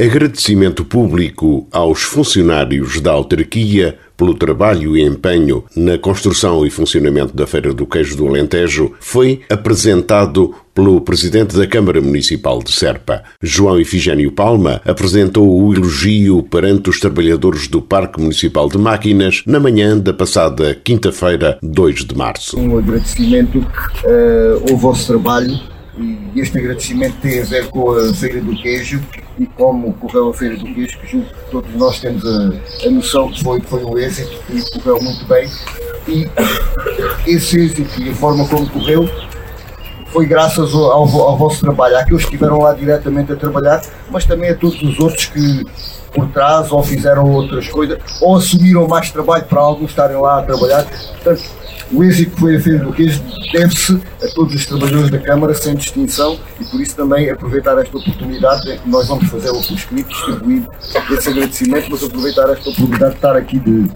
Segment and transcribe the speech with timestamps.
[0.00, 7.48] Agradecimento público aos funcionários da autarquia pelo trabalho e empenho na construção e funcionamento da
[7.48, 13.24] Feira do Queijo do Alentejo foi apresentado pelo Presidente da Câmara Municipal de Serpa.
[13.42, 19.58] João Ifigênio Palma apresentou o elogio perante os trabalhadores do Parque Municipal de Máquinas na
[19.58, 22.56] manhã da passada quinta-feira, 2 de março.
[22.56, 25.58] Um agradecimento uh, ao vosso trabalho
[26.00, 29.02] e este agradecimento tem a ver com a Feira do Queijo
[29.38, 33.42] e como correu a Feira do Queijo, que todos nós temos a, a noção que
[33.42, 35.48] foi, foi um êxito e correu muito bem.
[36.06, 36.28] E
[37.26, 39.08] esse êxito e a forma como correu
[40.12, 44.50] foi graças ao, ao, vosso trabalho, àqueles que estiveram lá diretamente a trabalhar, mas também
[44.50, 45.64] a todos os outros que
[46.12, 50.42] por trás ou fizeram outras coisas ou assumiram mais trabalho para alguns estarem lá a
[50.42, 50.84] trabalhar.
[50.84, 51.42] Portanto,
[51.92, 55.54] o êxito que foi a Feira do Queijo deve-se a todos os trabalhadores da Câmara,
[55.54, 60.64] sem distinção, e por isso também aproveitar esta oportunidade, nós vamos fazer o escrito, distribuir
[61.10, 63.90] esse agradecimento, mas aproveitar esta oportunidade de estar aqui de,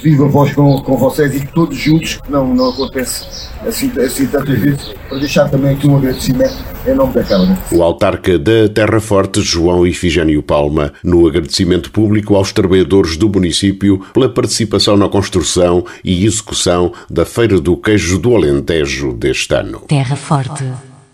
[0.00, 4.58] viva voz com, com vocês e todos juntos, que não, não acontece assim, assim tantas
[4.58, 7.58] vezes, para deixar também aqui um agradecimento em nome da Câmara.
[7.70, 14.00] O autarca da Terra Forte, João Ifigênio Palma, no agradecimento público aos trabalhadores do município
[14.12, 19.80] pela participação na construção e execução da Feira do Queijo do Alentejo deste ano.
[19.88, 20.64] Terra Forte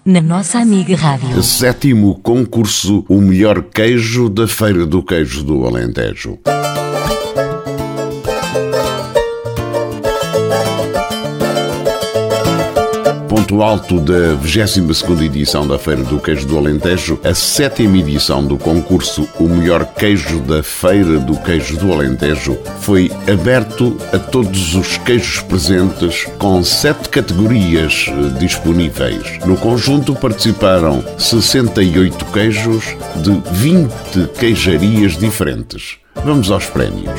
[0.09, 1.43] na nossa amiga rádio.
[1.43, 6.39] Sétimo concurso O Melhor Queijo da Feira do Queijo do Alentejo.
[13.49, 18.59] Ponto alto da 22ª edição da Feira do Queijo do Alentejo, a sétima edição do
[18.59, 24.99] concurso O Melhor Queijo da Feira do Queijo do Alentejo foi aberto a todos os
[24.99, 29.39] queijos presentes com sete categorias eh, disponíveis.
[29.47, 32.85] No conjunto participaram 68 queijos
[33.17, 35.97] de 20 queijarias diferentes.
[36.23, 37.19] Vamos aos prémios.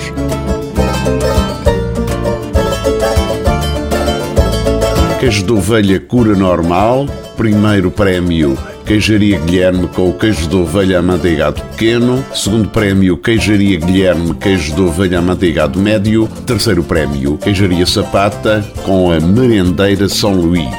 [5.19, 11.61] Queijo de ovelha cura normal, primeiro prémio Queijaria Guilherme com o queijo de ovelha amanteigado
[11.61, 12.25] pequeno.
[12.33, 16.27] Segundo prémio, Queijaria Guilherme, queijo de ovelha amanteigado médio.
[16.43, 20.69] Terceiro prémio, Queijaria Sapata com a merendeira São Luís.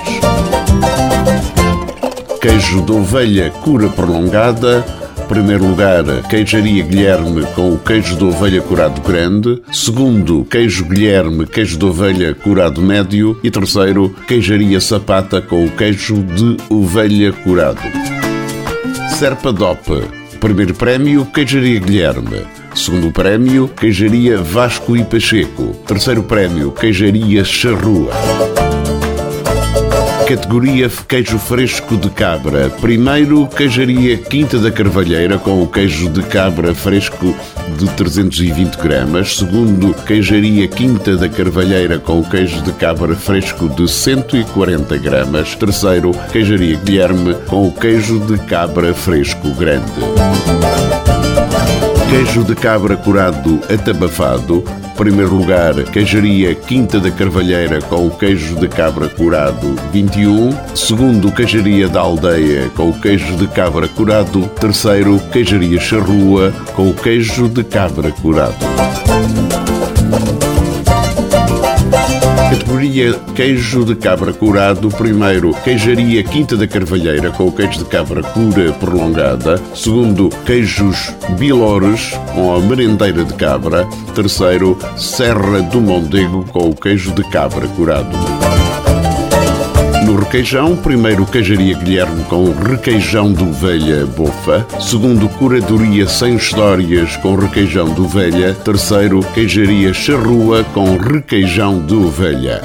[2.41, 4.85] Queijo de ovelha cura prolongada
[5.31, 9.63] primeiro lugar, queijaria Guilherme com o queijo de ovelha curado grande.
[9.73, 13.39] Segundo, queijo Guilherme, queijo de ovelha curado médio.
[13.41, 17.81] E terceiro, queijaria Sapata com o queijo de ovelha curado.
[19.21, 20.03] Serpa Dop.
[20.41, 22.43] Primeiro prémio, queijaria Guilherme.
[22.75, 25.77] Segundo prémio, queijaria Vasco e Pacheco.
[25.87, 28.11] Terceiro prémio, queijaria Charrua
[30.37, 32.71] categoria queijo fresco de cabra.
[32.81, 37.35] Primeiro, queijaria Quinta da Carvalheira com o queijo de cabra fresco
[37.77, 39.37] de 320 gramas.
[39.39, 45.57] Segundo, queijaria Quinta da Carvalheira com o queijo de cabra fresco de 140 gramas.
[45.57, 49.91] Terceiro, queijaria Guilherme com o queijo de cabra fresco grande.
[52.11, 54.65] Queijo de cabra curado atabafado,
[54.97, 60.51] primeiro lugar, queijaria Quinta da Carvalheira com o queijo de cabra curado 21.
[60.75, 64.49] Segundo, queijaria da Aldeia com o queijo de cabra curado.
[64.61, 69.00] Terceiro, queijaria Charrua com o queijo de cabra curado.
[72.71, 74.91] Categoria queijo de cabra curado.
[74.91, 79.61] Primeiro, queijaria Quinta da Carvalheira com o queijo de cabra cura prolongada.
[79.75, 83.89] Segundo, queijos Bilores com a merendeira de cabra.
[84.15, 88.17] Terceiro, Serra do Mondego com o queijo de cabra curado.
[90.31, 94.65] Requeijão, primeiro queijaria Guilherme com requeijão de ovelha bofa.
[94.79, 98.55] Segundo, curadoria sem histórias com requeijão de ovelha.
[98.55, 102.63] Terceiro, queijaria charrua com requeijão de ovelha.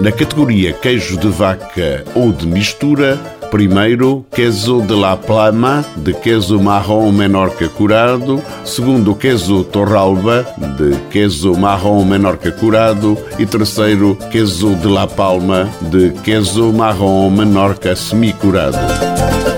[0.00, 6.60] Na categoria queijo de vaca ou de mistura, Primeiro, queso de la plama, de queso
[6.60, 8.40] marrom menorca curado.
[8.64, 10.46] Segundo, queso torralba,
[10.78, 13.18] de queso marrom menorca curado.
[13.38, 19.49] E terceiro, queso de la palma, de queso marrom menorca semi-curado.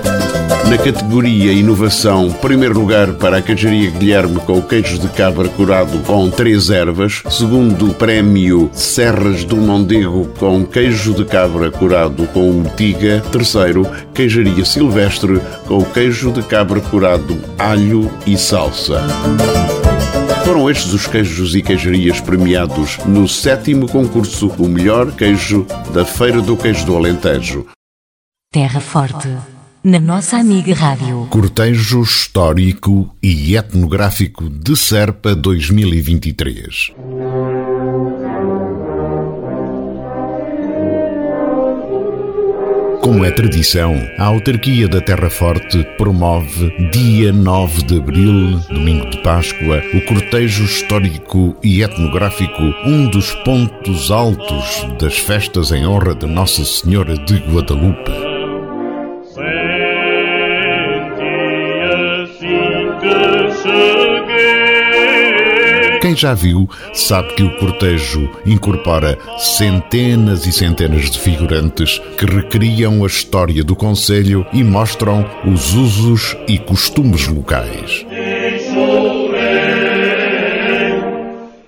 [0.69, 5.99] Na categoria Inovação, primeiro lugar para a Queijaria Guilherme com o queijo de cabra curado
[5.99, 7.21] com três ervas.
[7.29, 13.21] Segundo prémio Serras do Mondego com queijo de cabra curado com urtiga.
[13.31, 19.01] Terceiro, Queijaria Silvestre com o queijo de cabra curado, alho e salsa.
[20.43, 26.41] Foram estes os queijos e queijarias premiados no sétimo concurso O Melhor Queijo da Feira
[26.41, 27.65] do Queijo do Alentejo.
[28.51, 29.29] Terra Forte,
[29.83, 31.27] na nossa amiga Rádio.
[31.29, 36.93] Cortejo Histórico e Etnográfico de Serpa 2023.
[43.01, 49.21] Como é tradição, a autarquia da Terra Forte promove, dia 9 de abril, domingo de
[49.21, 56.25] Páscoa, o cortejo histórico e etnográfico, um dos pontos altos das festas em honra de
[56.25, 58.32] Nossa Senhora de Guadalupe.
[66.13, 73.03] Quem já viu sabe que o cortejo incorpora centenas e centenas de figurantes que recriam
[73.03, 78.05] a história do Conselho e mostram os usos e costumes locais.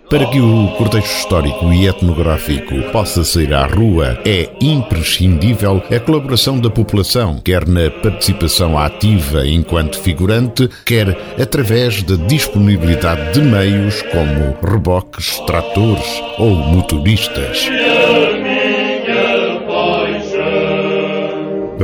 [0.10, 6.60] Para que o cortejo histórico e etnográfico possa sair à rua, é imprescindível a colaboração
[6.60, 14.56] da população, quer na participação ativa enquanto figurante, quer através da disponibilidade de meios como
[14.62, 17.68] reboques, tratores ou motoristas.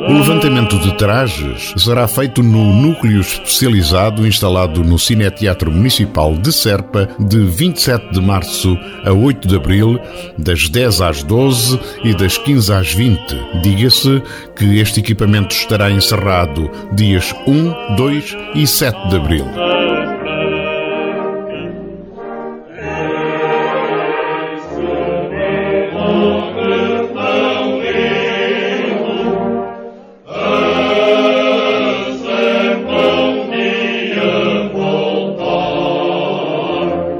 [0.08, 7.08] O levantamento de trajes será feito no núcleo especializado instalado no Cineteatro Municipal de Serpa
[7.18, 9.98] de 27 de março a 8 de abril,
[10.38, 13.18] das 10 às 12 e das 15 às 20.
[13.62, 14.22] Diga-se
[14.54, 19.75] que este equipamento estará encerrado dias 1, 2 e 7 de abril.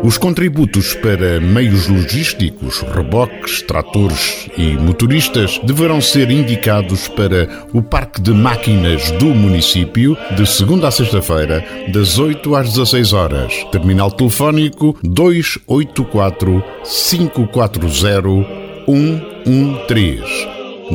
[0.07, 8.21] Os contributos para meios logísticos, reboques, tratores e motoristas deverão ser indicados para o Parque
[8.21, 13.53] de Máquinas do município de segunda a sexta-feira, das 8 às 16 horas.
[13.73, 17.81] Terminal telefónico 284 540
[18.87, 20.23] 113.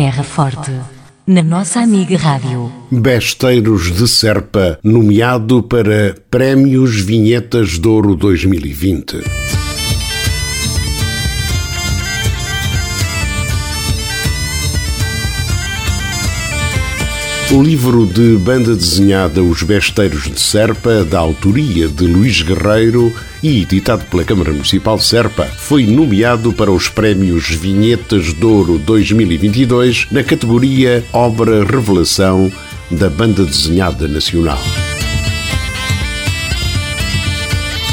[0.00, 0.72] Terra Forte,
[1.26, 2.72] na nossa amiga Rádio.
[2.90, 9.59] Besteiros de Serpa, nomeado para Prémios Vinhetas de Ouro 2020.
[17.52, 23.62] O livro de banda desenhada Os Besteiros de Serpa, da autoria de Luís Guerreiro e
[23.62, 30.06] editado pela Câmara Municipal de Serpa, foi nomeado para os Prémios Vinhetas de Ouro 2022
[30.12, 32.52] na categoria Obra Revelação
[32.88, 34.60] da Banda Desenhada Nacional.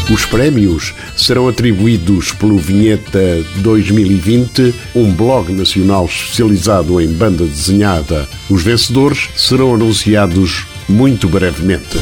[0.09, 3.19] Os prémios serão atribuídos pelo Vinheta
[3.57, 8.27] 2020, um blog nacional especializado em banda desenhada.
[8.49, 11.97] Os vencedores serão anunciados muito brevemente.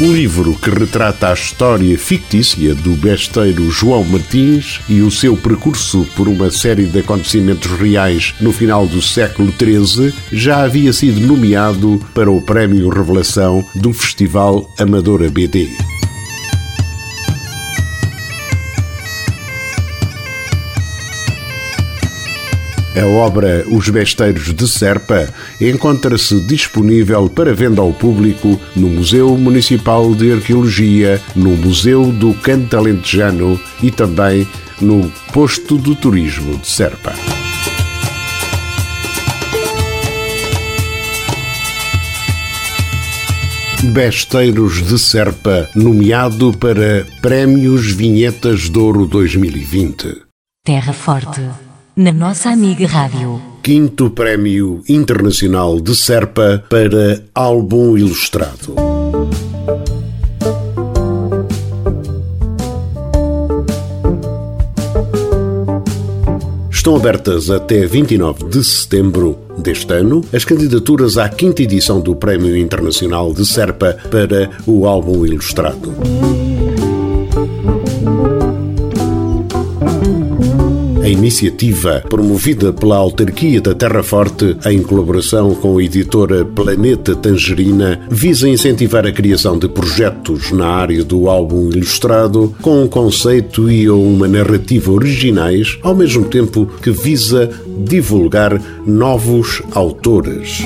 [0.00, 6.06] O livro que retrata a história fictícia do besteiro João Martins e o seu percurso
[6.14, 12.00] por uma série de acontecimentos reais no final do século XIII já havia sido nomeado
[12.14, 15.97] para o Prémio Revelação do Festival Amadora BD.
[22.98, 30.12] A obra Os Besteiros de Serpa encontra-se disponível para venda ao público no Museu Municipal
[30.16, 34.48] de Arqueologia, no Museu do Canto Alentejano e também
[34.80, 37.14] no Posto do Turismo de Serpa.
[43.92, 50.22] Besteiros de Serpa, nomeado para Prémios Vinhetas de Ouro 2020.
[50.64, 51.42] Terra Forte
[51.98, 53.42] na nossa amiga Rádio.
[53.60, 58.76] Quinto Prémio Internacional de Serpa para Álbum Ilustrado.
[66.70, 72.56] Estão abertas até 29 de setembro deste ano as candidaturas à quinta edição do Prémio
[72.56, 75.92] Internacional de Serpa para o álbum ilustrado.
[81.08, 87.98] A iniciativa, promovida pela autarquia da Terra Forte em colaboração com a editora Planeta Tangerina,
[88.10, 93.88] visa incentivar a criação de projetos na área do álbum ilustrado com um conceito e
[93.88, 97.48] uma narrativa originais, ao mesmo tempo que visa
[97.86, 100.62] divulgar novos autores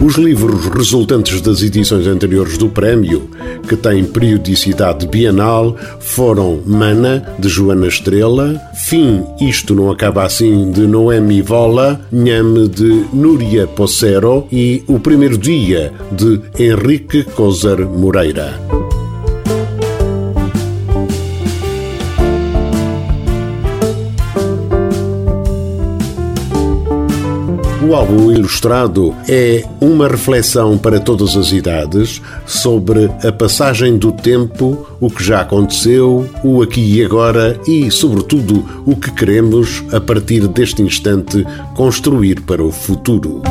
[0.07, 3.29] Os livros resultantes das edições anteriores do prémio,
[3.67, 10.87] que têm periodicidade bienal, foram Mana, de Joana Estrela, Fim, Isto Não Acaba Assim, de
[10.87, 18.86] Noemi Vola, Nhame, de Núria Possero e O Primeiro Dia, de Henrique Coser Moreira.
[27.87, 34.85] O álbum ilustrado é uma reflexão para todas as idades sobre a passagem do tempo,
[34.99, 40.49] o que já aconteceu, o aqui e agora e, sobretudo, o que queremos, a partir
[40.49, 43.41] deste instante, construir para o futuro.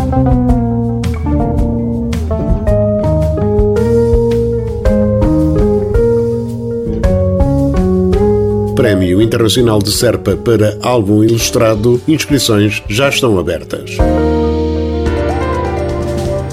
[9.07, 13.93] Prémio Internacional de Serpa para Álbum Ilustrado, inscrições já estão abertas.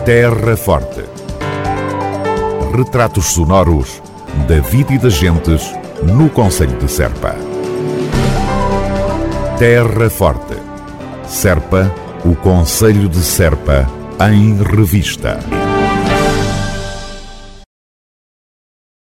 [0.06, 1.02] Terra Forte.
[2.78, 4.04] Retratos sonoros
[4.48, 5.64] da vida e das gentes
[6.04, 7.36] no Conselho de Serpa.
[9.58, 10.56] Terra Forte.
[11.26, 11.92] Serpa,
[12.24, 13.90] o Conselho de Serpa,
[14.30, 15.40] em revista.